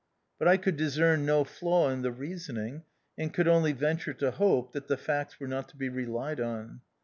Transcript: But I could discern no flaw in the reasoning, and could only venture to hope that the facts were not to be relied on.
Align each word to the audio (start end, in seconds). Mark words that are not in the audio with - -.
But 0.39 0.47
I 0.47 0.57
could 0.57 0.77
discern 0.77 1.27
no 1.27 1.43
flaw 1.43 1.91
in 1.91 2.01
the 2.01 2.11
reasoning, 2.11 2.81
and 3.19 3.31
could 3.31 3.47
only 3.47 3.71
venture 3.71 4.13
to 4.15 4.31
hope 4.31 4.73
that 4.73 4.87
the 4.87 4.97
facts 4.97 5.39
were 5.39 5.47
not 5.47 5.69
to 5.69 5.77
be 5.77 5.89
relied 5.89 6.39
on. 6.39 6.81